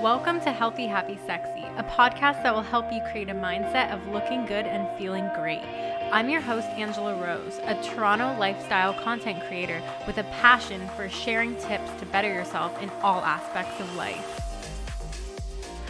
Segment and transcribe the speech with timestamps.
[0.00, 4.08] Welcome to Healthy, Happy, Sexy, a podcast that will help you create a mindset of
[4.08, 5.60] looking good and feeling great.
[6.10, 11.54] I'm your host, Angela Rose, a Toronto lifestyle content creator with a passion for sharing
[11.56, 14.49] tips to better yourself in all aspects of life.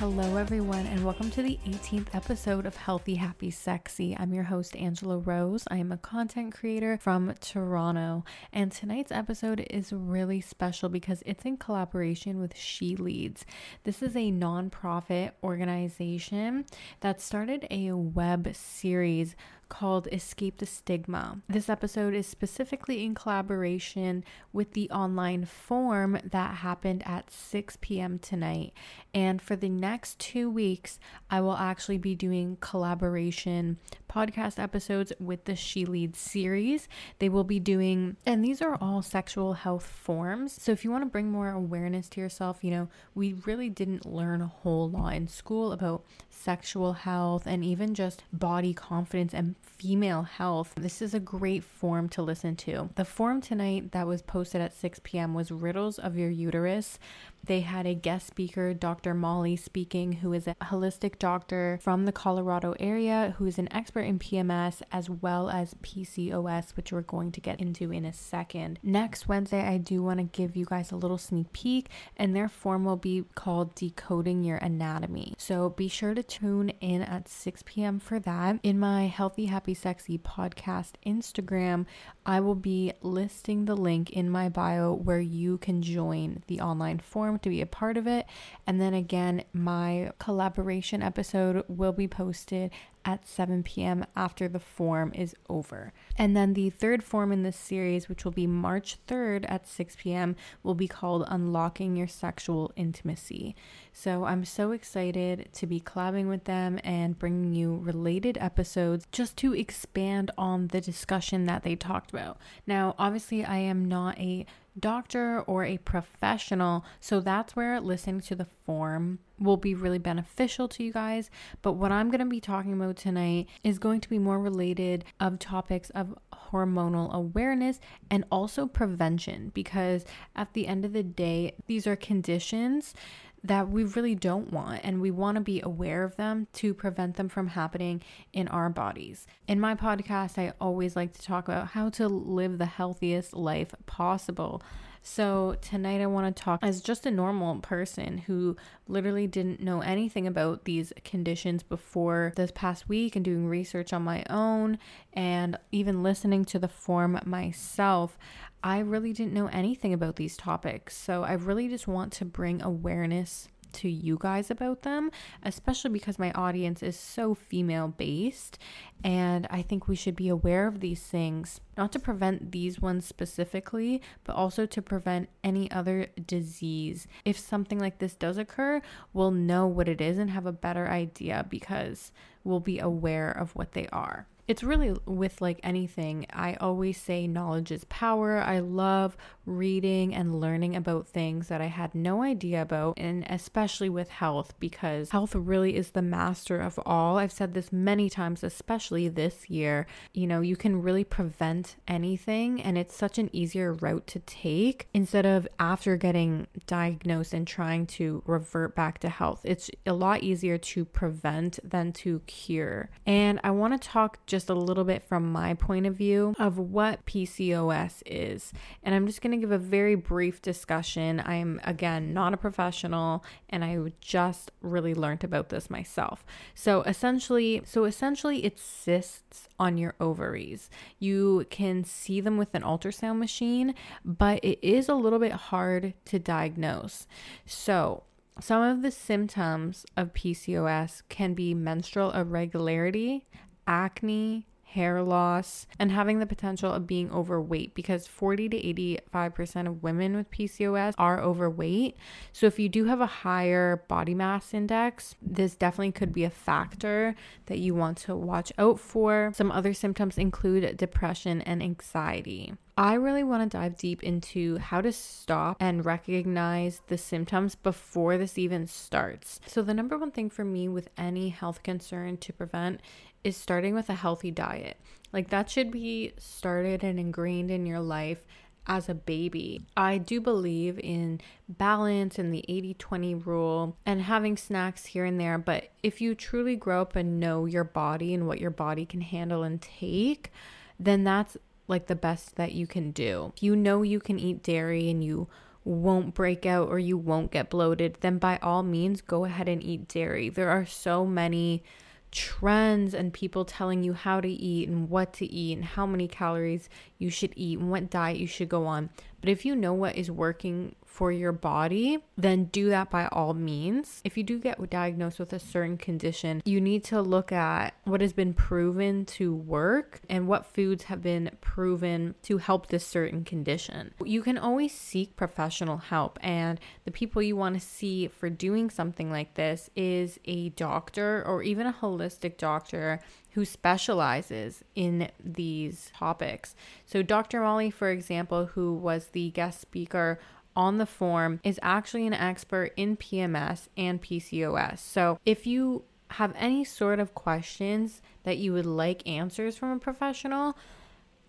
[0.01, 4.17] Hello, everyone, and welcome to the 18th episode of Healthy, Happy, Sexy.
[4.19, 5.65] I'm your host, Angela Rose.
[5.71, 11.45] I am a content creator from Toronto, and tonight's episode is really special because it's
[11.45, 13.45] in collaboration with She Leads.
[13.85, 16.65] This is a nonprofit organization
[17.01, 19.37] that started a web series
[19.71, 21.39] called Escape the Stigma.
[21.49, 28.19] This episode is specifically in collaboration with the online form that happened at 6 p.m.
[28.19, 28.75] tonight.
[29.15, 30.99] And for the next two weeks,
[31.31, 33.79] I will actually be doing collaboration
[34.11, 36.89] podcast episodes with the She Leads series.
[37.21, 40.61] They will be doing, and these are all sexual health forms.
[40.61, 44.05] So if you want to bring more awareness to yourself, you know, we really didn't
[44.05, 49.55] learn a whole lot in school about sexual health and even just body confidence and
[49.63, 50.75] female health.
[50.77, 52.91] This is a great form to listen to.
[52.97, 55.33] The form tonight that was posted at 6 p.m.
[55.33, 56.99] was Riddles of Your Uterus.
[57.43, 59.15] They had a guest speaker, Dr.
[59.15, 64.03] Molly, speaking, who is a holistic doctor from the Colorado area who is an expert
[64.03, 68.79] in PMS as well as PCOS, which we're going to get into in a second.
[68.83, 72.49] Next Wednesday, I do want to give you guys a little sneak peek, and their
[72.49, 75.35] form will be called Decoding Your Anatomy.
[75.39, 77.99] So be sure to tune in at 6 p.m.
[77.99, 78.59] for that.
[78.63, 81.85] In my Healthy, Happy, Sexy podcast Instagram,
[82.25, 87.01] I will be listing the link in my bio where you can join the online
[87.01, 88.27] forum to be a part of it.
[88.65, 92.71] And then again, my collaboration episode will be posted
[93.05, 94.05] at 7 p.m.
[94.15, 95.93] after the form is over.
[96.17, 99.97] And then the third form in this series, which will be March 3rd at 6
[99.99, 103.55] p.m., will be called Unlocking Your Sexual Intimacy.
[103.93, 109.37] So I'm so excited to be collabing with them and bringing you related episodes just
[109.39, 112.39] to expand on the discussion that they talked about.
[112.67, 114.47] Now, obviously, I am not a
[114.81, 116.85] doctor or a professional.
[117.01, 121.31] So that's where listening to the form will be really beneficial to you guys.
[121.63, 125.05] But what I'm going to be talking about tonight is going to be more related
[125.19, 126.15] of topics of
[126.53, 127.81] hormonal awareness
[128.11, 130.05] and also prevention because
[130.37, 132.95] at the end of the day, these are conditions
[133.43, 137.17] that we really don't want and we want to be aware of them to prevent
[137.17, 138.03] them from happening
[138.33, 139.27] in our bodies.
[139.49, 143.75] In my podcast, I always like to talk about how to live the healthiest life
[143.87, 144.63] possible.
[145.03, 148.57] So, tonight I want to talk as just a normal person who
[148.87, 154.03] literally didn't know anything about these conditions before this past week and doing research on
[154.03, 154.79] my own
[155.15, 158.19] and even listening to the form myself.
[158.63, 160.97] I really didn't know anything about these topics.
[160.97, 165.11] So, I really just want to bring awareness to you guys about them,
[165.43, 168.59] especially because my audience is so female based.
[169.03, 173.07] And I think we should be aware of these things, not to prevent these ones
[173.07, 177.07] specifically, but also to prevent any other disease.
[177.25, 178.83] If something like this does occur,
[179.13, 182.13] we'll know what it is and have a better idea because
[182.45, 186.27] we'll be aware of what they are it's really with like anything.
[186.33, 188.39] I always say knowledge is power.
[188.39, 189.17] I love
[189.47, 194.55] reading and learning about things that I had no idea about, and especially with health,
[194.59, 197.19] because health really is the master of all.
[197.19, 199.87] I've said this many times, especially this year.
[200.13, 204.89] You know, you can really prevent anything, and it's such an easier route to take
[204.93, 209.43] instead of after getting diagnosed and trying to revert back to health.
[209.45, 212.91] It's a lot easier to prevent than to cure.
[213.07, 216.35] And I want to talk just just a little bit from my point of view
[216.39, 218.55] of what PCOS is.
[218.83, 221.21] And I'm just going to give a very brief discussion.
[221.27, 226.25] I'm, again, not a professional and I just really learned about this myself.
[226.55, 230.71] So essentially, so essentially it's cysts on your ovaries.
[230.99, 233.75] You can see them with an ultrasound machine,
[234.07, 237.07] but it is a little bit hard to diagnose.
[237.45, 238.05] So,
[238.41, 243.27] some of the symptoms of PCOS can be menstrual irregularity,
[243.67, 248.63] acne, hair loss, and having the potential of being overweight because 40 to
[249.11, 251.97] 85% of women with PCOS are overweight.
[252.33, 256.31] So, if you do have a higher body mass index, this definitely could be a
[256.31, 257.15] factor
[257.47, 259.33] that you want to watch out for.
[259.35, 262.55] Some other symptoms include depression and anxiety.
[262.81, 268.17] I really want to dive deep into how to stop and recognize the symptoms before
[268.17, 269.39] this even starts.
[269.47, 272.81] So, the number one thing for me with any health concern to prevent
[273.25, 274.77] is starting with a healthy diet.
[275.13, 278.25] Like that should be started and ingrained in your life
[278.67, 279.63] as a baby.
[279.77, 285.19] I do believe in balance and the 80 20 rule and having snacks here and
[285.19, 285.39] there.
[285.39, 289.01] But if you truly grow up and know your body and what your body can
[289.01, 290.33] handle and take,
[290.79, 293.33] then that's like the best that you can do.
[293.37, 295.29] If you know you can eat dairy and you
[295.65, 299.63] won't break out or you won't get bloated, then by all means go ahead and
[299.63, 300.29] eat dairy.
[300.29, 301.63] There are so many
[302.11, 306.09] trends and people telling you how to eat and what to eat and how many
[306.09, 306.69] calories
[306.99, 308.91] you should eat and what diet you should go on.
[309.21, 313.33] But if you know what is working for your body, then do that by all
[313.33, 314.01] means.
[314.05, 318.01] If you do get diagnosed with a certain condition, you need to look at what
[318.01, 323.25] has been proven to work and what foods have been proven to help this certain
[323.25, 323.95] condition.
[324.05, 328.69] You can always seek professional help, and the people you want to see for doing
[328.69, 333.01] something like this is a doctor or even a holistic doctor
[333.35, 336.55] who specializes in these topics.
[336.85, 337.41] So, Dr.
[337.41, 340.19] Molly, for example, who was the guest speaker
[340.57, 344.79] on the form is actually an expert in PMS and PCOS.
[344.79, 349.79] So if you have any sort of questions that you would like answers from a
[349.79, 350.57] professional,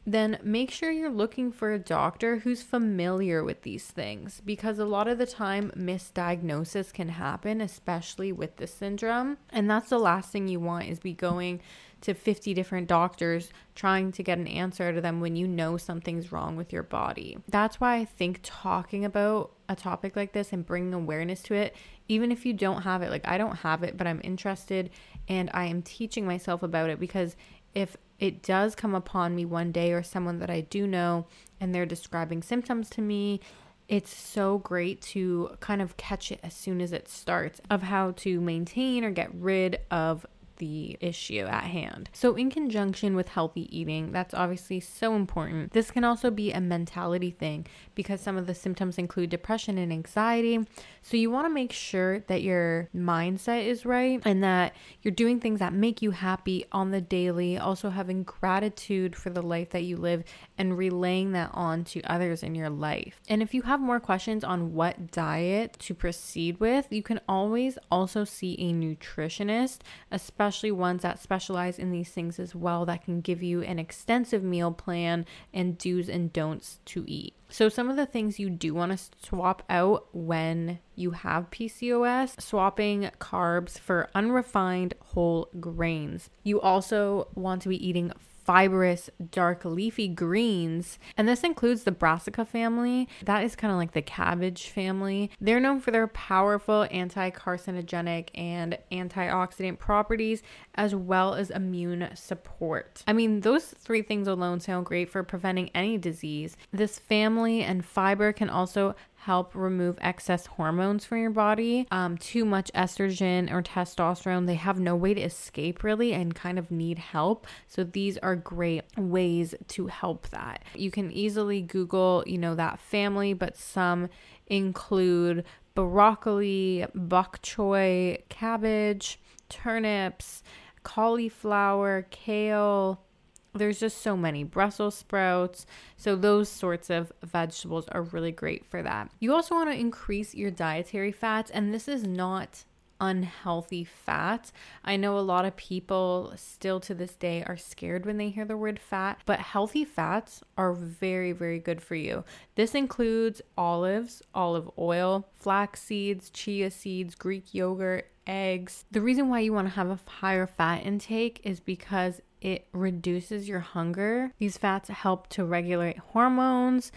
[0.05, 4.85] then make sure you're looking for a doctor who's familiar with these things because a
[4.85, 10.31] lot of the time misdiagnosis can happen especially with this syndrome and that's the last
[10.31, 11.61] thing you want is be going
[12.01, 16.31] to 50 different doctors trying to get an answer to them when you know something's
[16.31, 17.37] wrong with your body.
[17.47, 21.75] That's why I think talking about a topic like this and bringing awareness to it,
[22.07, 24.89] even if you don't have it, like I don't have it, but I'm interested
[25.27, 27.35] and I am teaching myself about it because
[27.73, 31.25] if it does come upon me one day or someone that I do know
[31.59, 33.41] and they're describing symptoms to me,
[33.89, 38.11] it's so great to kind of catch it as soon as it starts of how
[38.17, 40.25] to maintain or get rid of
[40.61, 42.07] the issue at hand.
[42.13, 45.73] So, in conjunction with healthy eating, that's obviously so important.
[45.73, 47.65] This can also be a mentality thing
[47.95, 50.65] because some of the symptoms include depression and anxiety.
[51.01, 55.39] So, you want to make sure that your mindset is right and that you're doing
[55.39, 59.83] things that make you happy on the daily, also having gratitude for the life that
[59.83, 60.23] you live
[60.59, 63.19] and relaying that on to others in your life.
[63.27, 67.79] And if you have more questions on what diet to proceed with, you can always
[67.89, 69.79] also see a nutritionist,
[70.11, 73.79] especially especially ones that specialize in these things as well, that can give you an
[73.79, 77.33] extensive meal plan and do's and don'ts to eat.
[77.51, 82.41] So, some of the things you do want to swap out when you have PCOS,
[82.41, 86.29] swapping carbs for unrefined whole grains.
[86.43, 88.13] You also want to be eating
[88.43, 90.99] fibrous dark leafy greens.
[91.17, 93.07] And this includes the brassica family.
[93.23, 95.31] That is kind of like the cabbage family.
[95.39, 100.43] They're known for their powerful anti carcinogenic and antioxidant properties,
[100.75, 103.03] as well as immune support.
[103.07, 106.57] I mean, those three things alone sound great for preventing any disease.
[106.71, 111.87] This family and fiber can also help remove excess hormones from your body.
[111.91, 116.57] Um, too much estrogen or testosterone, they have no way to escape really and kind
[116.57, 117.45] of need help.
[117.67, 120.63] So these are great ways to help that.
[120.73, 124.09] You can easily Google, you know, that family, but some
[124.47, 125.45] include
[125.75, 130.41] broccoli, bok choy, cabbage, turnips,
[130.83, 133.03] cauliflower, kale
[133.53, 135.65] there's just so many Brussels sprouts.
[135.97, 139.11] So, those sorts of vegetables are really great for that.
[139.19, 142.63] You also want to increase your dietary fats, and this is not
[143.01, 144.51] unhealthy fat.
[144.85, 148.45] I know a lot of people still to this day are scared when they hear
[148.45, 152.23] the word fat, but healthy fats are very, very good for you.
[152.55, 158.85] This includes olives, olive oil, flax seeds, chia seeds, Greek yogurt, eggs.
[158.91, 163.47] The reason why you want to have a higher fat intake is because it reduces
[163.47, 164.33] your hunger.
[164.39, 166.91] These fats help to regulate hormones,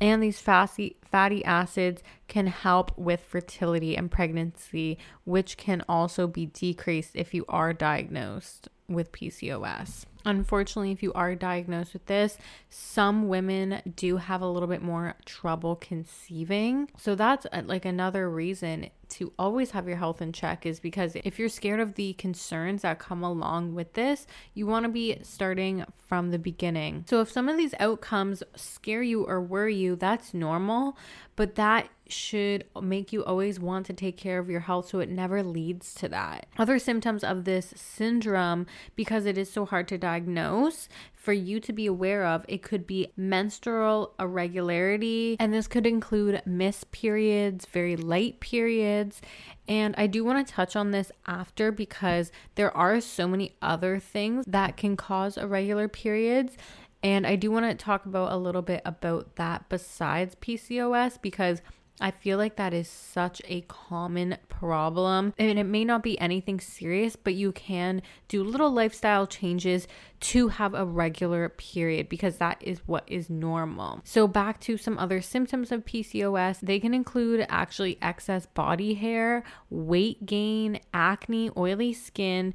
[0.00, 6.46] and these fatty, fatty acids can help with fertility and pregnancy, which can also be
[6.46, 10.06] decreased if you are diagnosed with PCOS.
[10.24, 12.36] Unfortunately, if you are diagnosed with this,
[12.68, 16.90] some women do have a little bit more trouble conceiving.
[16.96, 21.16] So that's uh, like another reason to always have your health in check is because
[21.24, 25.18] if you're scared of the concerns that come along with this, you want to be
[25.22, 27.04] starting from the beginning.
[27.08, 30.96] So if some of these outcomes scare you or worry you, that's normal,
[31.34, 35.08] but that should make you always want to take care of your health so it
[35.08, 36.46] never leads to that.
[36.58, 41.72] Other symptoms of this syndrome, because it is so hard to diagnose, for you to
[41.72, 47.94] be aware of, it could be menstrual irregularity, and this could include missed periods, very
[47.94, 49.20] light periods.
[49.68, 53.98] And I do want to touch on this after because there are so many other
[53.98, 56.56] things that can cause irregular periods
[57.02, 61.62] And I do want to talk about a little bit about that besides PCOS because
[62.00, 65.34] I feel like that is such a common problem.
[65.38, 69.86] And it may not be anything serious, but you can do little lifestyle changes
[70.20, 74.00] to have a regular period because that is what is normal.
[74.04, 79.44] So, back to some other symptoms of PCOS, they can include actually excess body hair,
[79.68, 82.54] weight gain, acne, oily skin,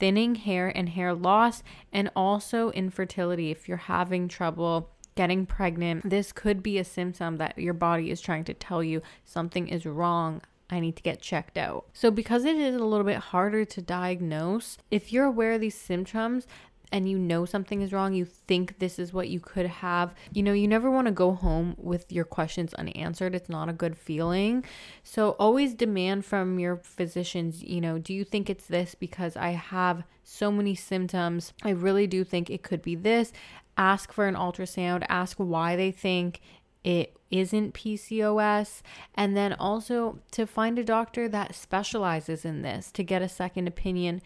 [0.00, 6.32] thinning hair and hair loss, and also infertility if you're having trouble getting pregnant, this
[6.32, 10.40] could be a symptom that your body is trying to tell you something is wrong.
[10.70, 11.86] I need to get checked out.
[11.92, 15.74] So, because it is a little bit harder to diagnose, if you're aware of these
[15.74, 16.46] symptoms,
[16.92, 20.42] and you know something is wrong, you think this is what you could have, you
[20.42, 23.34] know, you never want to go home with your questions unanswered.
[23.34, 24.64] It's not a good feeling.
[25.02, 29.50] So always demand from your physicians, you know, do you think it's this because I
[29.50, 31.52] have so many symptoms?
[31.62, 33.32] I really do think it could be this
[33.80, 36.40] ask for an ultrasound, ask why they think
[36.84, 38.82] it isn't PCOS,
[39.14, 43.66] and then also to find a doctor that specializes in this to get a second
[43.66, 44.20] opinion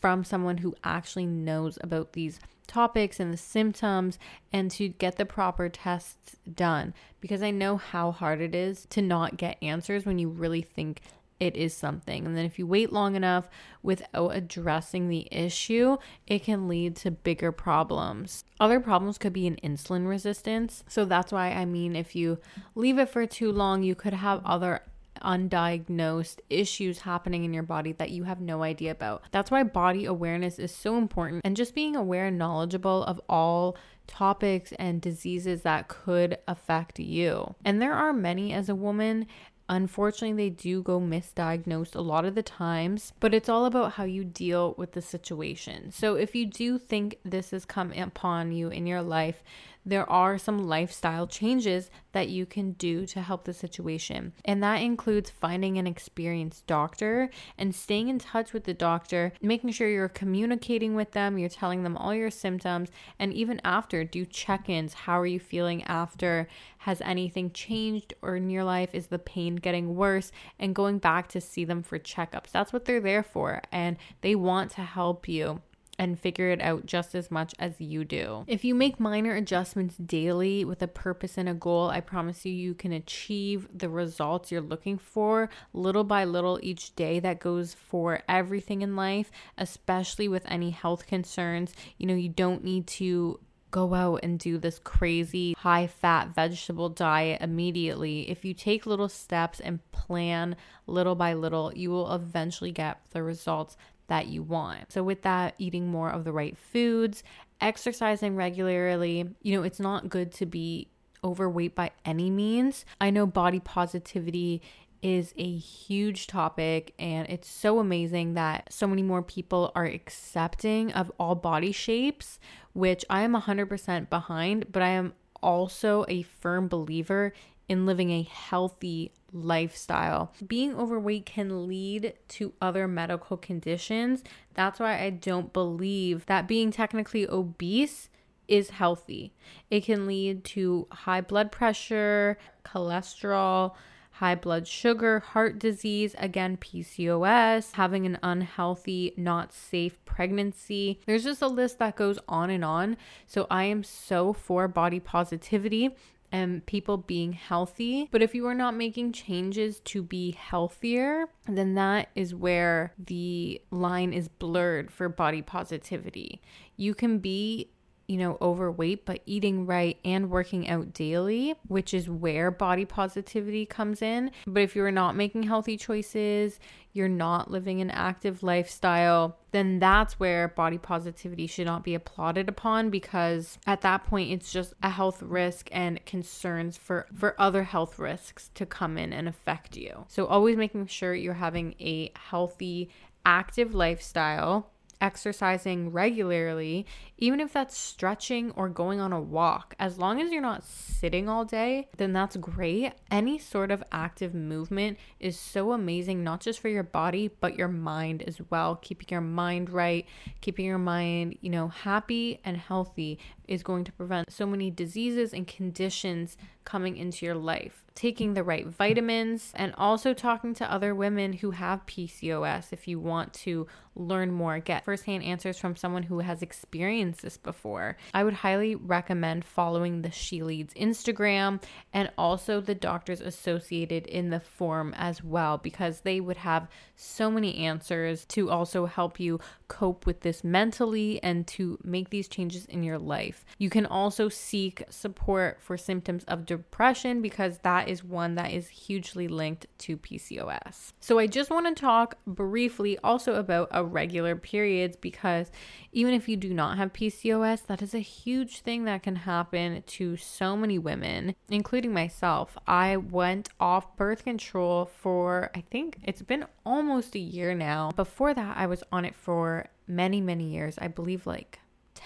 [0.00, 2.38] from someone who actually knows about these
[2.68, 4.16] topics and the symptoms
[4.52, 6.94] and to get the proper tests done.
[7.20, 11.00] Because I know how hard it is to not get answers when you really think
[11.40, 12.26] it is something.
[12.26, 13.48] And then if you wait long enough
[13.82, 18.44] without addressing the issue, it can lead to bigger problems.
[18.60, 20.84] Other problems could be an insulin resistance.
[20.86, 22.38] So that's why I mean, if you
[22.74, 24.82] leave it for too long, you could have other
[25.22, 29.22] undiagnosed issues happening in your body that you have no idea about.
[29.32, 33.76] That's why body awareness is so important and just being aware and knowledgeable of all
[34.06, 37.54] topics and diseases that could affect you.
[37.64, 39.26] And there are many as a woman,
[39.70, 44.02] Unfortunately, they do go misdiagnosed a lot of the times, but it's all about how
[44.02, 45.92] you deal with the situation.
[45.92, 49.44] So, if you do think this has come upon you in your life,
[49.90, 54.32] there are some lifestyle changes that you can do to help the situation.
[54.44, 59.70] And that includes finding an experienced doctor and staying in touch with the doctor, making
[59.70, 64.24] sure you're communicating with them, you're telling them all your symptoms, and even after, do
[64.24, 64.94] check ins.
[64.94, 66.48] How are you feeling after?
[66.78, 68.94] Has anything changed or in your life?
[68.94, 70.32] Is the pain getting worse?
[70.58, 72.50] And going back to see them for checkups.
[72.50, 75.62] That's what they're there for, and they want to help you
[76.00, 78.42] and figure it out just as much as you do.
[78.46, 82.52] If you make minor adjustments daily with a purpose and a goal, I promise you,
[82.52, 87.20] you can achieve the results you're looking for little by little each day.
[87.20, 91.74] That goes for everything in life, especially with any health concerns.
[91.98, 93.38] You know, you don't need to
[93.70, 98.28] go out and do this crazy high fat vegetable diet immediately.
[98.30, 103.22] If you take little steps and plan little by little, you will eventually get the
[103.22, 103.76] results
[104.10, 104.92] that you want.
[104.92, 107.22] So, with that, eating more of the right foods,
[107.60, 110.88] exercising regularly, you know, it's not good to be
[111.22, 112.84] overweight by any means.
[113.00, 114.62] I know body positivity
[115.02, 120.92] is a huge topic and it's so amazing that so many more people are accepting
[120.92, 122.38] of all body shapes,
[122.72, 127.32] which I am 100% behind, but I am also a firm believer
[127.68, 130.32] in living a healthy lifestyle.
[130.46, 134.24] Being overweight can lead to other medical conditions.
[134.54, 138.08] That's why I don't believe that being technically obese
[138.48, 139.32] is healthy.
[139.70, 143.74] It can lead to high blood pressure, cholesterol,
[144.20, 151.00] high blood sugar, heart disease, again, PCOS, having an unhealthy, not safe pregnancy.
[151.06, 152.98] There's just a list that goes on and on.
[153.26, 155.96] So I am so for body positivity
[156.32, 158.08] and people being healthy.
[158.10, 163.60] But if you are not making changes to be healthier, then that is where the
[163.70, 166.40] line is blurred for body positivity.
[166.76, 167.70] You can be
[168.10, 173.64] you know, overweight, but eating right and working out daily, which is where body positivity
[173.64, 174.32] comes in.
[174.48, 176.58] But if you're not making healthy choices,
[176.92, 182.48] you're not living an active lifestyle, then that's where body positivity should not be applauded
[182.48, 187.62] upon because at that point it's just a health risk and concerns for for other
[187.62, 190.04] health risks to come in and affect you.
[190.08, 192.90] So always making sure you're having a healthy
[193.24, 194.68] active lifestyle
[195.00, 196.86] exercising regularly,
[197.18, 201.28] even if that's stretching or going on a walk, as long as you're not sitting
[201.28, 202.92] all day, then that's great.
[203.10, 207.68] Any sort of active movement is so amazing, not just for your body, but your
[207.68, 208.76] mind as well.
[208.76, 210.06] Keeping your mind right,
[210.40, 213.18] keeping your mind, you know, happy and healthy
[213.50, 217.84] is going to prevent so many diseases and conditions coming into your life.
[217.96, 223.00] Taking the right vitamins and also talking to other women who have PCOS if you
[223.00, 223.66] want to
[223.96, 227.98] learn more, get firsthand answers from someone who has experienced this before.
[228.14, 231.60] I would highly recommend following the She Leads Instagram
[231.92, 237.30] and also the doctors associated in the forum as well because they would have so
[237.30, 242.64] many answers to also help you cope with this mentally and to make these changes
[242.66, 243.39] in your life.
[243.58, 248.68] You can also seek support for symptoms of depression because that is one that is
[248.68, 250.92] hugely linked to PCOS.
[251.00, 255.50] So I just want to talk briefly also about irregular periods because
[255.92, 259.82] even if you do not have PCOS, that is a huge thing that can happen
[259.86, 262.56] to so many women, including myself.
[262.66, 267.90] I went off birth control for I think it's been almost a year now.
[267.92, 270.78] Before that, I was on it for many, many years.
[270.78, 271.58] I believe like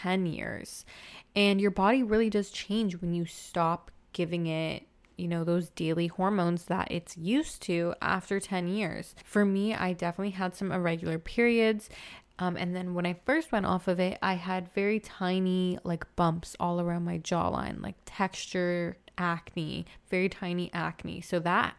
[0.02, 0.84] 10 years.
[1.34, 4.86] And your body really does change when you stop giving it
[5.16, 9.14] you know, those daily hormones that it's used to after 10 years.
[9.24, 11.88] For me, I definitely had some irregular periods.
[12.38, 16.04] Um, and then when I first went off of it, I had very tiny, like
[16.16, 21.20] bumps all around my jawline, like texture acne, very tiny acne.
[21.20, 21.76] So that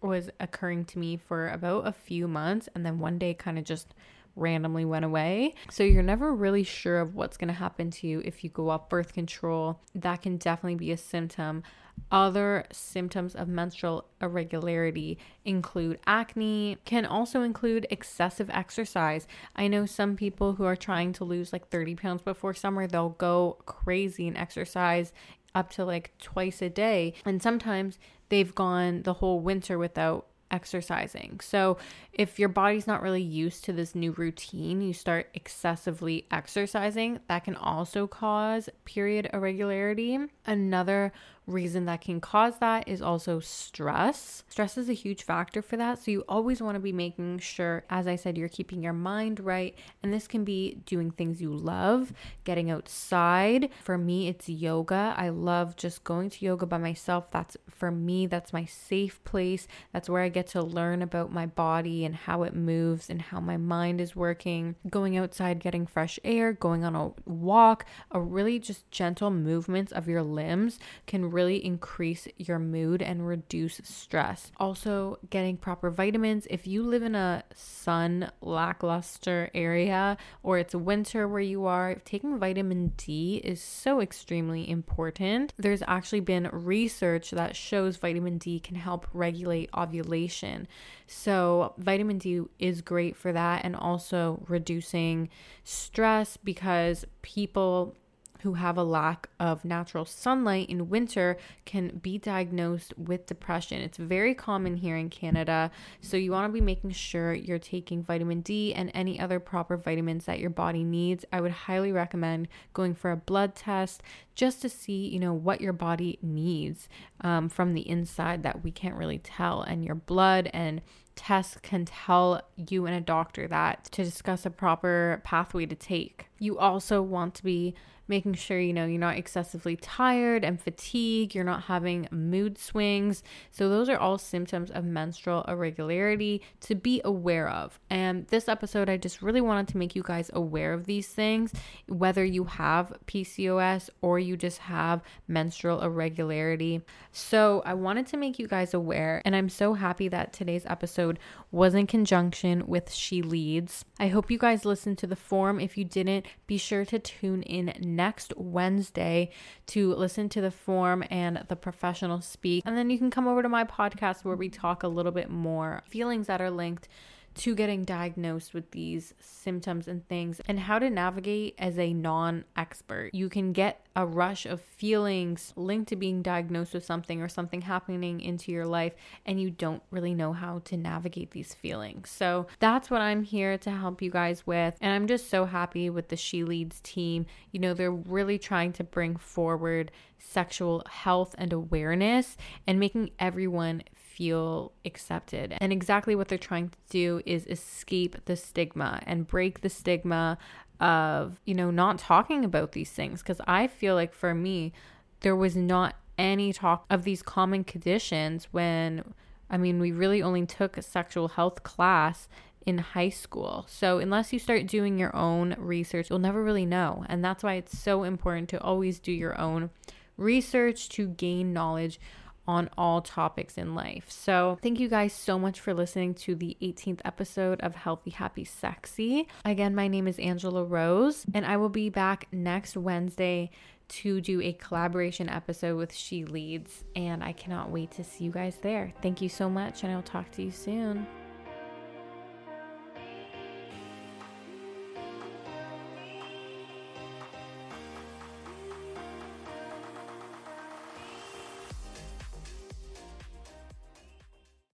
[0.00, 2.68] was occurring to me for about a few months.
[2.74, 3.94] And then one day kind of just
[4.36, 5.54] randomly went away.
[5.70, 8.70] So you're never really sure of what's going to happen to you if you go
[8.70, 9.80] off birth control.
[9.94, 11.62] That can definitely be a symptom.
[12.10, 19.26] Other symptoms of menstrual irregularity include acne, can also include excessive exercise.
[19.54, 23.10] I know some people who are trying to lose like 30 pounds before summer, they'll
[23.10, 25.12] go crazy and exercise
[25.54, 27.14] up to like twice a day.
[27.24, 27.98] And sometimes
[28.28, 31.40] they've gone the whole winter without exercising.
[31.42, 31.78] So,
[32.12, 37.42] if your body's not really used to this new routine, you start excessively exercising, that
[37.44, 40.16] can also cause period irregularity.
[40.46, 41.12] Another
[41.46, 44.44] reason that can cause that is also stress.
[44.48, 45.98] Stress is a huge factor for that.
[45.98, 49.40] So you always want to be making sure, as I said, you're keeping your mind
[49.40, 49.74] right.
[50.02, 52.12] And this can be doing things you love,
[52.44, 53.68] getting outside.
[53.82, 55.14] For me, it's yoga.
[55.16, 57.30] I love just going to yoga by myself.
[57.30, 59.66] That's for me, that's my safe place.
[59.92, 63.40] That's where I get to learn about my body and how it moves and how
[63.40, 64.76] my mind is working.
[64.88, 70.08] Going outside, getting fresh air, going on a walk, a really just gentle movements of
[70.08, 74.52] your limbs can really increase your mood and reduce stress.
[74.58, 76.46] Also, getting proper vitamins.
[76.48, 82.38] If you live in a sun lackluster area or it's winter where you are, taking
[82.38, 85.52] vitamin D is so extremely important.
[85.56, 90.68] There's actually been research that shows vitamin D can help regulate ovulation.
[91.08, 95.28] So, vitamin D is great for that and also reducing
[95.64, 97.96] stress because people
[98.44, 103.80] who have a lack of natural sunlight in winter can be diagnosed with depression.
[103.80, 105.70] It's very common here in Canada.
[106.02, 109.78] So you want to be making sure you're taking vitamin D and any other proper
[109.78, 111.24] vitamins that your body needs.
[111.32, 114.02] I would highly recommend going for a blood test
[114.34, 116.86] just to see, you know, what your body needs
[117.22, 119.62] um, from the inside that we can't really tell.
[119.62, 120.82] And your blood and
[121.16, 126.26] tests can tell you and a doctor that to discuss a proper pathway to take.
[126.38, 127.74] You also want to be
[128.08, 133.22] making sure you know you're not excessively tired and fatigued, you're not having mood swings.
[133.50, 137.78] So, those are all symptoms of menstrual irregularity to be aware of.
[137.90, 141.52] And this episode, I just really wanted to make you guys aware of these things,
[141.88, 146.82] whether you have PCOS or you just have menstrual irregularity.
[147.12, 151.18] So, I wanted to make you guys aware, and I'm so happy that today's episode
[151.50, 153.84] was in conjunction with She Leads.
[153.98, 157.42] I hope you guys listened to the form If you didn't, be sure to tune
[157.42, 159.30] in next Wednesday
[159.66, 162.62] to listen to the form and the professional speak.
[162.66, 165.30] And then you can come over to my podcast where we talk a little bit
[165.30, 166.88] more feelings that are linked
[167.34, 172.44] to getting diagnosed with these symptoms and things and how to navigate as a non
[172.56, 173.10] expert.
[173.12, 177.62] You can get a rush of feelings linked to being diagnosed with something or something
[177.62, 178.94] happening into your life,
[179.24, 182.10] and you don't really know how to navigate these feelings.
[182.10, 184.74] So that's what I'm here to help you guys with.
[184.80, 187.26] And I'm just so happy with the She Leads team.
[187.52, 193.82] You know, they're really trying to bring forward sexual health and awareness and making everyone
[194.14, 195.56] feel accepted.
[195.58, 200.38] And exactly what they're trying to do is escape the stigma and break the stigma
[200.80, 203.22] of, you know, not talking about these things.
[203.22, 204.72] Because I feel like for me,
[205.20, 209.14] there was not any talk of these common conditions when,
[209.50, 212.28] I mean, we really only took a sexual health class
[212.64, 213.66] in high school.
[213.68, 217.04] So, unless you start doing your own research, you'll never really know.
[217.08, 219.70] And that's why it's so important to always do your own
[220.16, 221.98] research to gain knowledge
[222.46, 224.10] on all topics in life.
[224.10, 228.44] So, thank you guys so much for listening to the 18th episode of Healthy, Happy,
[228.44, 229.28] Sexy.
[229.44, 233.50] Again, my name is Angela Rose, and I will be back next Wednesday
[233.86, 236.84] to do a collaboration episode with She Leads.
[236.96, 238.92] And I cannot wait to see you guys there.
[239.02, 241.06] Thank you so much, and I'll talk to you soon.